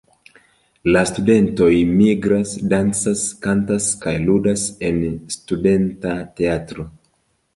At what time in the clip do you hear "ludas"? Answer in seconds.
4.31-4.65